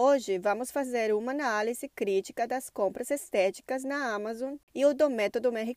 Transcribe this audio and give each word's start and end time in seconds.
Hoje 0.00 0.38
vamos 0.38 0.70
fazer 0.70 1.12
uma 1.12 1.32
análise 1.32 1.88
crítica 1.88 2.46
das 2.46 2.70
compras 2.70 3.10
estéticas 3.10 3.82
na 3.82 4.14
Amazon 4.14 4.54
e 4.72 4.86
o 4.86 4.94
do 4.94 5.10
método 5.10 5.52
Marie 5.52 5.74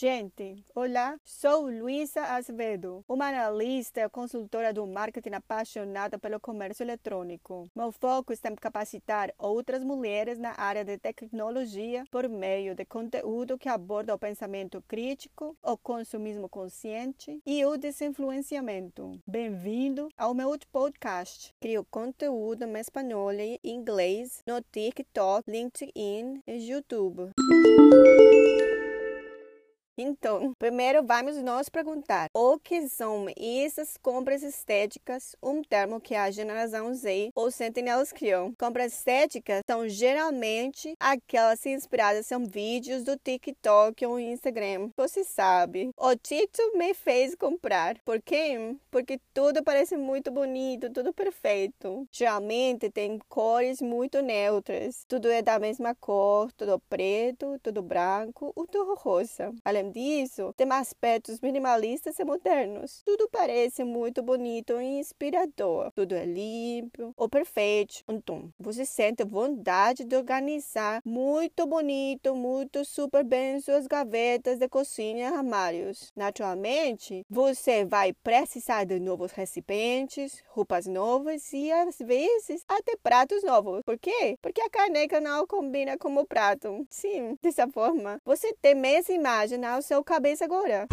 Gente, 0.00 0.64
olá, 0.74 1.20
sou 1.22 1.66
Luísa 1.66 2.22
Azevedo, 2.22 3.04
uma 3.06 3.28
analista 3.28 4.00
e 4.00 4.08
consultora 4.08 4.72
do 4.72 4.86
marketing 4.86 5.34
apaixonada 5.34 6.18
pelo 6.18 6.40
comércio 6.40 6.82
eletrônico. 6.82 7.68
Meu 7.76 7.92
foco 7.92 8.32
está 8.32 8.48
em 8.48 8.54
capacitar 8.54 9.30
outras 9.36 9.84
mulheres 9.84 10.38
na 10.38 10.58
área 10.58 10.86
de 10.86 10.96
tecnologia 10.96 12.02
por 12.10 12.26
meio 12.30 12.74
de 12.74 12.86
conteúdo 12.86 13.58
que 13.58 13.68
aborda 13.68 14.14
o 14.14 14.18
pensamento 14.18 14.82
crítico, 14.88 15.54
o 15.62 15.76
consumismo 15.76 16.48
consciente 16.48 17.38
e 17.44 17.62
o 17.66 17.76
desinfluenciamento. 17.76 19.20
Bem-vindo 19.26 20.08
ao 20.16 20.32
meu 20.32 20.50
podcast. 20.72 21.54
Crio 21.60 21.84
conteúdo 21.90 22.64
em 22.64 22.78
espanhol 22.78 23.34
e 23.34 23.60
inglês 23.62 24.42
no 24.46 24.62
TikTok, 24.62 25.44
LinkedIn 25.46 26.42
e 26.46 26.54
YouTube. 26.54 27.32
Então, 30.02 30.54
primeiro 30.58 31.04
vamos 31.04 31.36
nos 31.42 31.68
perguntar 31.68 32.30
o 32.32 32.58
que 32.58 32.88
são 32.88 33.26
essas 33.36 33.98
compras 33.98 34.42
estéticas, 34.42 35.36
um 35.42 35.62
termo 35.62 36.00
que 36.00 36.14
a 36.14 36.30
geração 36.30 36.94
Z 36.94 37.30
ou 37.34 37.50
Sentinels 37.50 38.10
criou. 38.10 38.50
Compras 38.58 38.94
estéticas 38.94 39.60
são 39.70 39.86
geralmente 39.86 40.94
aquelas 40.98 41.66
inspiradas 41.66 42.32
em 42.32 42.44
vídeos 42.44 43.04
do 43.04 43.14
TikTok 43.14 44.06
ou 44.06 44.18
Instagram. 44.18 44.88
Você 44.96 45.22
sabe, 45.22 45.90
o 45.94 46.16
TikTok 46.16 46.78
me 46.78 46.94
fez 46.94 47.34
comprar. 47.34 47.98
Por 48.02 48.22
quê? 48.22 48.74
Porque 48.90 49.20
tudo 49.34 49.62
parece 49.62 49.98
muito 49.98 50.30
bonito, 50.30 50.88
tudo 50.88 51.12
perfeito. 51.12 52.08
Geralmente 52.10 52.88
tem 52.88 53.18
cores 53.28 53.82
muito 53.82 54.22
neutras. 54.22 55.04
Tudo 55.06 55.28
é 55.28 55.42
da 55.42 55.58
mesma 55.58 55.94
cor, 55.94 56.50
tudo 56.52 56.80
preto, 56.88 57.58
tudo 57.62 57.82
branco 57.82 58.50
ou 58.56 58.66
tudo 58.66 58.94
rosa. 58.94 59.52
Além 59.62 59.89
disso, 59.90 60.52
tem 60.56 60.70
aspectos 60.70 61.40
minimalistas 61.40 62.18
e 62.18 62.24
modernos. 62.24 63.02
Tudo 63.04 63.28
parece 63.30 63.84
muito 63.84 64.22
bonito 64.22 64.80
e 64.80 64.98
inspirador. 64.98 65.90
Tudo 65.92 66.14
é 66.14 66.24
limpo 66.24 67.12
ou 67.16 67.28
perfeito. 67.28 68.02
Então, 68.08 68.52
você 68.58 68.84
sente 68.84 69.24
vontade 69.24 70.04
de 70.04 70.16
organizar 70.16 71.00
muito 71.04 71.66
bonito, 71.66 72.34
muito 72.34 72.84
super 72.84 73.24
bem 73.24 73.60
suas 73.60 73.86
gavetas 73.86 74.58
de 74.58 74.68
cozinha 74.68 75.30
e 75.30 75.34
armários. 75.34 76.12
Naturalmente, 76.14 77.24
você 77.28 77.84
vai 77.84 78.12
precisar 78.12 78.84
de 78.84 78.98
novos 79.00 79.32
recipientes, 79.32 80.42
roupas 80.48 80.86
novas 80.86 81.52
e 81.52 81.70
às 81.72 81.98
vezes 81.98 82.64
até 82.68 82.96
pratos 82.96 83.42
novos. 83.42 83.82
Por 83.84 83.98
quê? 83.98 84.38
Porque 84.40 84.60
a 84.60 84.70
caneca 84.70 85.20
não 85.20 85.46
combina 85.46 85.96
com 85.98 86.14
o 86.16 86.26
prato. 86.26 86.86
Sim, 86.90 87.36
dessa 87.42 87.68
forma, 87.68 88.20
você 88.24 88.52
tem 88.60 88.80
essa 88.94 89.12
imagem 89.12 89.64
ao 89.64 89.79
seu 89.82 90.02
cabeça 90.04 90.44
agora. 90.44 90.86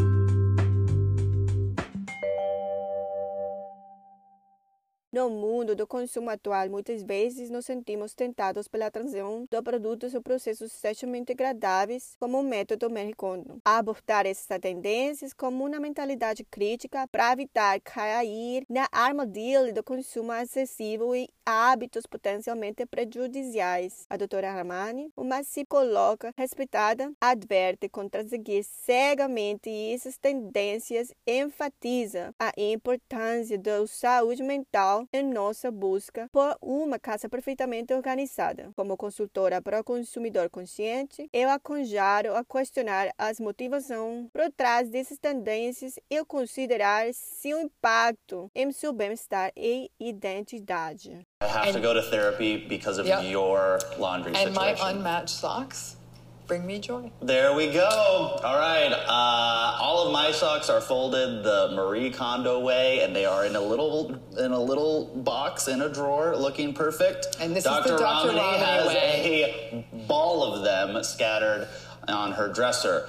No 5.18 5.32
mundo 5.32 5.76
do 5.76 5.88
consumo 5.88 6.30
atual, 6.30 6.70
muitas 6.70 7.02
vezes 7.02 7.50
nos 7.50 7.66
sentimos 7.66 8.14
tentados 8.14 8.68
pela 8.68 8.92
transição 8.92 9.48
de 9.50 9.62
produtos 9.64 10.14
ou 10.14 10.22
processos 10.22 10.72
extremamente 10.72 11.32
agradáveis, 11.32 12.16
como 12.20 12.40
o 12.40 12.44
método 12.44 12.88
Marie 12.88 13.16
Kondo. 13.16 13.60
Abordar 13.66 14.28
essas 14.28 14.60
tendências 14.60 15.34
como 15.34 15.66
uma 15.66 15.80
mentalidade 15.80 16.44
crítica 16.44 17.08
para 17.08 17.33
evitar 17.33 17.82
cair 17.82 18.64
na 18.70 18.88
armadilha 18.92 19.73
do 19.73 19.83
consumo 19.83 20.32
excessivo 20.33 21.16
e 21.16 21.28
hábitos 21.44 22.05
potencialmente 22.05 22.86
prejudiciais. 22.86 24.05
A 24.11 24.17
doutora 24.17 24.52
Armani, 24.52 25.10
uma 25.17 25.39
psicóloga 25.39 26.32
respeitada, 26.38 27.11
adverte 27.20 27.89
contra 27.89 28.28
seguir 28.28 28.64
cegamente 28.64 29.70
essas 29.92 30.17
tendências, 30.17 31.11
enfatiza 31.26 32.36
a 32.38 32.52
importância 32.55 33.58
da 33.58 33.88
saúde 33.88 34.44
mental 34.44 35.07
em 35.14 35.23
nossa 35.23 35.72
busca 35.72 36.28
por 36.32 36.58
uma 36.62 36.98
casa 37.00 37.28
perfeitamente 37.30 37.94
organizada. 37.94 38.72
Como 38.76 38.95
consultora 38.98 39.62
para 39.62 39.80
o 39.80 39.84
consumidor 39.84 40.50
consciente, 40.50 41.28
eu 41.34 41.50
aconselho 41.50 42.36
a 42.36 42.44
questionar 42.44 43.10
as 43.17 43.40
motivações 43.40 44.28
por 44.32 44.52
trás 44.56 44.90
dessas 44.90 45.17
tendências 45.17 46.00
e 46.10 46.23
considerar 46.26 47.14
seu 47.14 47.60
impacto 47.60 48.50
em 48.56 48.72
seu 48.72 48.94
bem-estar 48.94 49.52
e 49.56 49.90
identidade. 50.00 51.26
I 51.42 51.46
have 51.46 51.70
And- 51.70 51.73
to 51.73 51.82
go 51.82 51.94
to 51.94 52.02
therapy 52.10 52.58
because 52.67 53.00
of 53.00 53.08
Yep. 53.08 53.26
your 53.32 53.80
laundry 53.98 54.34
And 54.36 54.52
my 54.54 54.70
situation. 54.76 54.98
unmatched 54.98 55.30
socks 55.30 55.97
bring 56.48 56.66
me 56.66 56.80
joy. 56.80 57.12
there 57.22 57.54
we 57.54 57.72
go. 57.72 58.40
All 58.44 58.58
right. 58.58 58.92
Uh, 58.92 59.78
all 59.82 60.06
of 60.08 60.14
my 60.14 60.32
socks 60.32 60.70
are 60.70 60.82
folded 60.82 61.44
the 61.44 61.72
Marie 61.76 62.10
Kondo 62.10 62.60
way, 62.62 63.02
and 63.02 63.16
they 63.16 63.26
are 63.26 63.46
in 63.46 63.56
a 63.56 63.62
little 63.62 64.16
in 64.40 64.52
a 64.52 64.60
little 64.60 65.06
box 65.18 65.68
in 65.68 65.82
a 65.82 65.90
drawer, 65.90 66.36
looking 66.36 66.74
perfect. 66.74 67.38
And 67.40 67.52
this 67.56 67.66
is 67.66 67.84
the 67.84 67.98
Dr. 67.98 68.04
Ramani 68.34 68.40
has 68.60 68.88
way. 68.88 69.86
a 69.94 69.98
ball 70.08 70.44
of 70.54 70.64
them 70.64 71.04
scattered 71.04 71.68
on 72.08 72.32
her 72.32 72.48
dresser. 72.52 73.08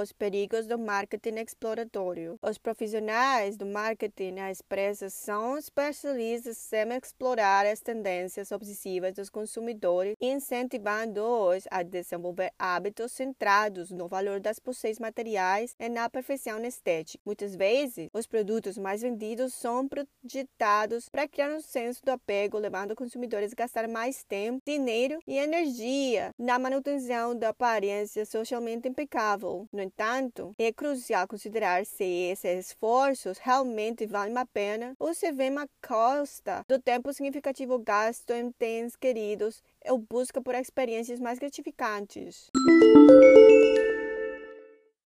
Os 0.00 0.12
perigos 0.12 0.66
do 0.66 0.78
marketing 0.78 1.40
exploratório. 1.40 2.38
Os 2.42 2.56
profissionais 2.56 3.58
do 3.58 3.66
marketing 3.66 4.38
às 4.38 4.62
pressas 4.62 5.12
são 5.12 5.58
especialistas 5.58 6.72
em 6.72 6.96
explorar 6.96 7.66
as 7.66 7.80
tendências 7.80 8.50
obsessivas 8.50 9.12
dos 9.12 9.28
consumidores, 9.28 10.16
incentivando-os 10.18 11.64
a 11.70 11.82
desenvolver 11.82 12.50
hábitos 12.58 13.12
centrados 13.12 13.90
no 13.90 14.08
valor 14.08 14.40
das 14.40 14.58
possessões 14.58 14.98
materiais 14.98 15.76
e 15.78 15.90
na 15.90 16.08
perfeição 16.08 16.64
estética. 16.64 17.22
Muitas 17.26 17.54
vezes, 17.54 18.08
os 18.14 18.26
produtos 18.26 18.78
mais 18.78 19.02
vendidos 19.02 19.52
são 19.52 19.86
projetados 19.86 21.10
para 21.10 21.28
criar 21.28 21.50
um 21.50 21.60
senso 21.60 22.02
do 22.02 22.12
apego, 22.12 22.56
levando 22.56 22.96
consumidores 22.96 23.52
a 23.52 23.56
gastar 23.56 23.86
mais 23.86 24.24
tempo, 24.24 24.62
dinheiro 24.64 25.18
e 25.26 25.36
energia 25.36 26.30
na 26.38 26.58
manutenção 26.58 27.36
da 27.36 27.50
aparência 27.50 28.24
socialmente 28.24 28.88
impecável. 28.88 29.66
No 29.70 29.89
entanto, 29.90 30.54
é 30.58 30.72
crucial 30.72 31.26
considerar 31.26 31.84
se 31.84 32.04
esses 32.04 32.66
esforços 32.68 33.38
realmente 33.38 34.06
valem 34.06 34.36
a 34.36 34.46
pena 34.46 34.94
ou 34.98 35.12
se 35.12 35.32
vêm 35.32 35.58
à 35.58 35.66
costa 35.86 36.64
do 36.68 36.78
tempo 36.78 37.12
significativo 37.12 37.78
gasto 37.78 38.30
em 38.30 38.52
tens 38.52 38.94
queridos 38.94 39.62
ou 39.88 39.98
busca 39.98 40.40
por 40.40 40.54
experiências 40.54 41.18
mais 41.18 41.38
gratificantes. 41.38 42.50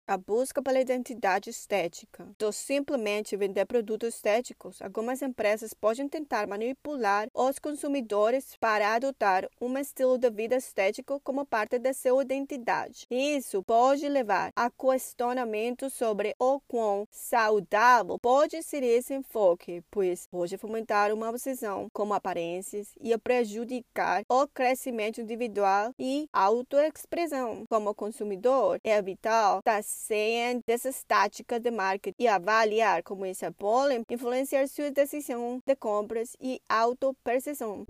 A 0.05 0.17
busca 0.17 0.61
pela 0.61 0.81
identidade 0.81 1.49
estética. 1.49 2.27
Do 2.37 2.51
simplesmente 2.51 3.37
vender 3.37 3.65
produtos 3.65 4.15
estéticos, 4.15 4.81
algumas 4.81 5.21
empresas 5.21 5.73
podem 5.73 6.09
tentar 6.09 6.45
manipular 6.45 7.29
os 7.33 7.57
consumidores 7.57 8.57
para 8.59 8.95
adotar 8.95 9.47
um 9.61 9.77
estilo 9.77 10.17
de 10.17 10.29
vida 10.29 10.57
estético 10.57 11.21
como 11.23 11.45
parte 11.45 11.79
da 11.79 11.93
sua 11.93 12.21
identidade. 12.21 13.07
Isso 13.09 13.63
pode 13.63 14.09
levar 14.09 14.51
a 14.57 14.69
questionamentos 14.69 15.93
sobre 15.93 16.35
o 16.37 16.59
quão 16.67 17.07
saudável 17.09 18.19
pode 18.19 18.61
ser 18.61 18.83
esse 18.83 19.13
enfoque, 19.13 19.81
pois 19.89 20.27
pode 20.27 20.57
fomentar 20.57 21.13
uma 21.13 21.29
obsessão 21.29 21.87
com 21.93 22.13
aparências 22.13 22.89
e 22.99 23.17
prejudicar 23.17 24.23
o 24.27 24.45
crescimento 24.49 25.21
individual 25.21 25.93
e 25.97 26.27
autoexpressão. 26.33 27.63
Como 27.69 27.95
consumidor, 27.95 28.81
é 28.83 29.01
vital 29.01 29.59
estar 29.59 29.81
ciente 29.93 30.63
dessas 30.67 31.03
táticas 31.03 31.59
de 31.59 31.71
marketing 31.71 32.15
e 32.19 32.27
avaliar 32.27 33.03
como 33.03 33.25
esse 33.25 33.49
podem 33.51 34.03
influenciar 34.09 34.67
sua 34.67 34.91
decisão 34.91 35.61
de 35.65 35.75
compras 35.75 36.35
e 36.41 36.59
autopercepção. 36.67 37.85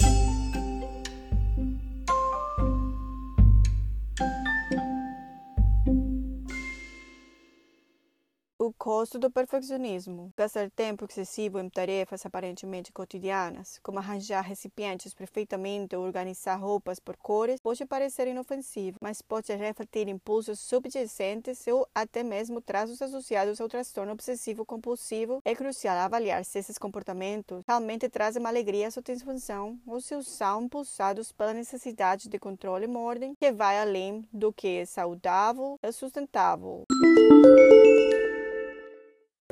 Custo 8.83 9.17
do 9.17 9.31
perfeccionismo. 9.31 10.33
Gastar 10.35 10.69
tempo 10.69 11.05
excessivo 11.05 11.57
em 11.57 11.69
tarefas 11.69 12.25
aparentemente 12.25 12.91
cotidianas, 12.91 13.79
como 13.81 13.97
arranjar 13.97 14.41
recipientes 14.41 15.13
perfeitamente 15.13 15.95
ou 15.95 16.03
organizar 16.03 16.57
roupas 16.57 16.99
por 16.99 17.15
cores, 17.15 17.61
pode 17.61 17.85
parecer 17.85 18.27
inofensivo, 18.27 18.97
mas 18.99 19.21
pode 19.21 19.55
refletir 19.55 20.09
impulsos 20.09 20.59
subjacentes 20.59 21.65
ou 21.65 21.87
até 21.95 22.23
mesmo 22.23 22.59
traços 22.59 23.01
associados 23.01 23.61
ao 23.61 23.69
transtorno 23.69 24.11
obsessivo-compulsivo. 24.11 25.39
É 25.45 25.55
crucial 25.55 25.97
avaliar 25.99 26.43
se 26.43 26.59
esses 26.59 26.77
comportamentos 26.77 27.63
realmente 27.65 28.09
trazem 28.09 28.45
alegria 28.45 28.89
à 28.89 28.91
sua 28.91 29.01
disfunção 29.01 29.79
ou 29.87 30.01
se 30.01 30.21
são 30.23 30.63
impulsados 30.63 31.31
pela 31.31 31.53
necessidade 31.53 32.27
de 32.27 32.37
controle 32.37 32.85
e 32.85 32.97
ordem 32.97 33.33
que 33.39 33.49
vai 33.49 33.79
além 33.79 34.27
do 34.33 34.51
que 34.51 34.79
é 34.79 34.85
saudável 34.85 35.79
e 35.81 35.89
sustentável. 35.93 36.83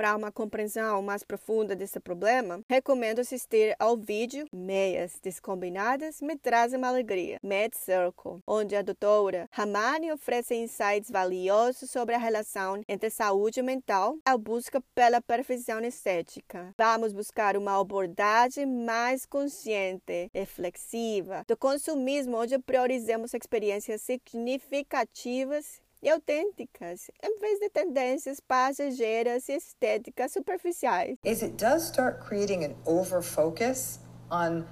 Para 0.01 0.15
uma 0.15 0.31
compreensão 0.31 1.00
mais 1.03 1.24
profunda 1.24 1.75
desse 1.75 2.00
problema, 2.00 2.62
recomendo 2.68 3.19
assistir 3.19 3.75
ao 3.77 3.95
vídeo 3.95 4.48
Meias 4.51 5.19
Descombinadas 5.21 6.24
Me 6.24 6.36
Trazem 6.36 6.83
Alegria, 6.83 7.38
Mad 7.44 7.71
Circle, 7.75 8.39
onde 8.48 8.75
a 8.75 8.81
doutora 8.81 9.48
Ramani 9.51 10.12
oferece 10.12 10.56
insights 10.56 11.12
valiosos 11.12 11.92
sobre 11.92 12.15
a 12.15 12.18
relação 12.18 12.81
entre 12.88 13.12
saúde 13.12 13.62
mental 13.62 14.15
e 14.15 14.21
a 14.25 14.36
busca 14.36 14.81
pela 14.95 15.21
perfeição 15.21 15.80
estética. 15.81 16.74
Vamos 16.80 17.13
buscar 17.13 17.56
uma 17.56 17.80
abordagem 17.80 18.65
mais 18.65 19.27
consciente 19.27 20.31
e 20.33 20.45
flexiva 20.48 21.45
do 21.48 21.56
consumismo, 21.56 22.38
onde 22.38 22.57
priorizamos 22.57 23.36
experiências 23.36 24.01
significativas 24.01 25.80
e 26.01 26.09
autênticas, 26.09 27.09
em 27.24 27.39
vez 27.39 27.59
de 27.59 27.69
tendências 27.69 28.39
passageiras 28.39 29.48
e 29.50 29.53
estéticas 29.53 30.31
superficiais. 30.31 31.18
Is 31.24 31.42
it 31.42 31.56
does 31.57 31.88
start 31.88 32.19
creating 32.19 32.63
an 32.63 32.75
over 32.86 33.21
focus 33.21 34.00
on 34.30 34.65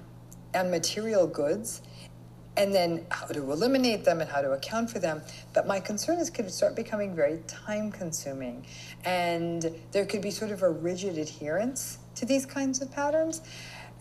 on 0.54 0.70
material 0.70 1.26
goods 1.26 1.82
and 2.56 2.74
then 2.74 3.06
how 3.10 3.26
to 3.26 3.50
eliminate 3.52 4.04
them 4.04 4.20
and 4.20 4.28
how 4.28 4.42
to 4.42 4.52
account 4.52 4.90
for 4.90 4.98
them. 4.98 5.22
But 5.54 5.66
my 5.66 5.80
concern 5.80 6.18
is 6.18 6.30
could 6.30 6.46
it 6.46 6.52
start 6.52 6.74
becoming 6.74 7.14
very 7.14 7.38
time 7.46 7.92
consuming 7.92 8.66
and 9.04 9.70
there 9.92 10.04
could 10.04 10.20
be 10.20 10.30
sort 10.30 10.50
of 10.50 10.62
a 10.62 10.70
rigid 10.70 11.16
adherence 11.16 11.98
to 12.16 12.26
these 12.26 12.44
kinds 12.44 12.82
of 12.82 12.90
patterns. 12.90 13.40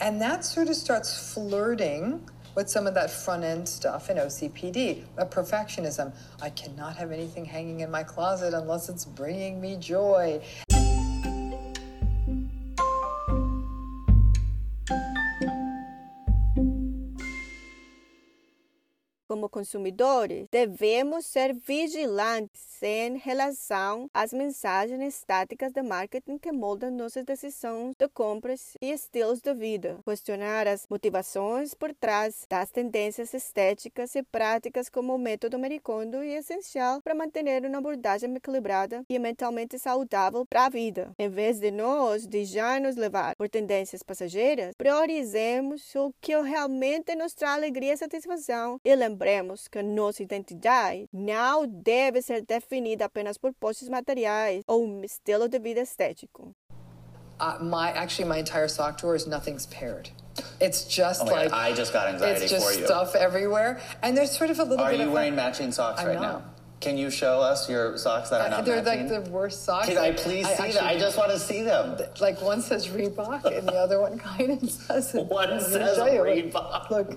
And 0.02 0.22
that 0.22 0.46
sort 0.46 0.70
of 0.70 0.76
starts 0.76 1.34
flirting 1.34 2.28
with 2.56 2.70
some 2.70 2.88
of 2.88 2.94
that 2.94 3.10
front 3.12 3.44
end 3.44 3.68
stuff 3.68 4.10
in 4.10 4.18
OCPD, 4.18 5.04
a 5.18 5.26
perfectionism. 5.26 6.14
I 6.42 6.50
cannot 6.50 6.96
have 6.98 7.12
anything 7.12 7.46
hanging 7.46 7.82
in 7.82 7.92
my 7.92 8.04
closet 8.04 8.54
unless 8.54 8.90
it's 8.90 9.06
bringing 9.06 9.62
me 9.62 9.78
joy. 9.78 10.42
Como 19.30 19.48
consumidores, 19.48 20.48
devemos 20.52 21.24
ser 21.28 21.54
vigilantes 21.54 22.82
em 22.82 23.16
relação 23.18 24.10
às 24.12 24.34
mensagens 24.34 25.00
estáticas 25.02 25.72
de 25.72 25.84
marketing 25.84 26.40
que 26.40 26.52
moldam 26.52 26.90
nossas 26.90 27.24
decisões 27.24 27.94
de 27.96 28.08
compras 28.08 28.76
e 28.82 28.92
estilos 28.92 29.40
de 29.40 29.54
vida. 29.54 30.00
Questionar 30.04 30.68
as 30.68 30.88
motivações 30.90 31.76
por 31.76 31.94
trás 31.94 32.48
das 32.50 32.72
tendências 32.72 33.32
estéticas 33.36 34.16
e 34.16 34.24
práticas 34.24 34.90
como 34.90 35.16
método 35.20 35.58
americano 35.58 36.24
é 36.24 36.38
essencial 36.40 37.00
para 37.00 37.14
manter 37.14 37.64
uma 37.64 37.78
abordagem 37.78 38.34
equilibrada 38.36 39.04
e 39.08 39.20
mentalmente 39.20 39.78
saudável 39.78 40.44
para 40.44 40.66
a 40.66 40.70
vida. 40.70 41.12
Em 41.20 41.30
vez 41.30 41.60
de 41.60 41.70
nós 41.70 42.26
deixar-nos 42.26 42.96
levar 42.96 43.36
por 43.36 43.48
tendências 43.48 44.02
passageiras, 44.02 44.74
priorizemos 44.76 45.94
o 45.96 46.12
que 46.20 46.36
realmente 46.42 47.14
nos 47.14 47.36
traz 47.36 47.58
alegria 47.58 47.94
e 47.94 47.98
satisfação 47.98 48.80
e 48.84 48.96
lembramos 48.96 49.19
lembremos 49.24 49.68
que 49.68 49.82
nossa 49.84 50.24
identidade 50.24 51.08
não 51.12 51.68
deve 51.68 52.22
ser 52.22 52.42
definida 52.46 53.06
apenas 53.06 53.38
por 53.38 53.54
postes 53.54 53.90
materiais 53.90 54.64
ou 54.66 54.86
um 54.86 55.04
estilo 55.04 55.50
de 55.50 55.60
vida 55.60 55.82
estético. 55.82 56.56
Uh, 57.42 57.58
my 57.64 57.90
actually, 57.92 58.26
my 58.28 58.38
entire 58.40 58.68
sock 58.68 58.98
drawer 59.00 59.16
is 59.16 59.26
nothing's 59.26 59.66
paired. 59.68 60.10
It's 60.60 60.84
just 60.86 61.22
Oh 61.22 61.26
like 61.26 61.50
God, 61.50 61.54
I 61.54 61.74
just 61.74 61.94
got 61.94 62.08
anxiety 62.10 62.44
it's 62.44 62.52
just 62.52 62.66
for 62.66 62.74
you. 62.78 62.86
stuff 62.86 63.16
everywhere, 63.16 63.80
and 64.02 64.16
there's 64.18 64.32
sort 64.38 64.50
of 64.52 64.60
a 64.60 64.64
little 64.64 64.84
Are 64.86 64.92
bit 64.92 65.00
you 65.00 65.08
of 65.08 65.14
wearing 65.14 65.34
a, 65.34 65.36
matching 65.38 65.72
socks 65.72 66.02
I 66.02 66.08
right 66.08 66.16
know. 66.16 66.22
now? 66.22 66.44
Can 66.80 66.98
you 66.98 67.10
show 67.12 67.42
us 67.42 67.70
your 67.70 67.98
socks 67.98 68.30
that 68.30 68.40
are 68.40 68.48
Uh, 68.48 68.50
not 68.50 68.66
they're 68.66 68.82
matching? 68.82 69.10
like 69.12 69.24
the 69.26 69.30
worst 69.32 69.66
socks. 69.66 69.88
Can 69.88 69.98
I 69.98 70.12
please 70.14 70.48
see 70.48 70.72
them? 70.72 70.86
I 70.86 70.98
just 70.98 71.18
want 71.18 71.30
to 71.32 71.38
see 71.40 71.62
them. 71.62 71.98
like 72.22 72.42
one 72.42 72.62
says 72.62 72.88
Reebok 72.88 73.44
and 73.46 73.68
the 73.68 73.74
other 73.74 74.00
one 74.00 74.18
kind 74.18 74.52
of 74.52 74.70
says 74.70 75.12
One 75.28 75.60
says. 75.60 75.98
Reebok. 75.98 76.90
Look, 76.90 77.10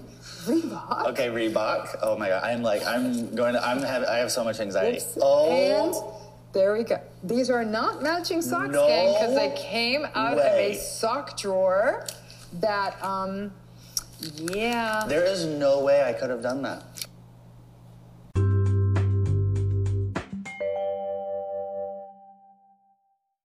Reebok. 0.47 1.07
Okay, 1.11 1.29
Reebok. 1.29 1.97
Oh 2.03 2.19
my 2.19 2.29
god, 2.29 2.43
I'm 2.43 2.63
like, 2.63 2.85
I'm 2.85 3.33
going 3.37 3.55
to, 3.55 3.65
I'm 3.65 3.81
have, 3.83 4.03
I 4.05 4.17
have 4.17 4.33
so 4.33 4.43
much 4.43 4.59
anxiety. 4.59 4.97
Oops. 4.99 5.19
Oh, 5.23 5.51
And 5.53 5.95
there 6.53 6.73
we 6.77 6.83
go. 6.83 6.99
These 7.23 7.49
are 7.49 7.65
not 7.65 8.03
matching 8.03 8.43
socks, 8.43 8.71
No 8.73 8.89
gang, 8.89 9.13
because 9.15 9.35
they 9.37 9.55
came 9.57 10.05
out 10.17 10.33
of 10.39 10.45
a 10.45 10.75
sock 10.75 11.39
drawer 11.39 12.09
that, 12.55 13.01
um, 13.03 13.53
yeah. 14.53 15.05
there 15.07 15.25
is 15.25 15.45
no 15.47 15.81
way 15.81 16.03
I 16.03 16.13
could 16.13 16.31
have 16.31 16.43
done 16.43 16.63
that. 16.63 16.83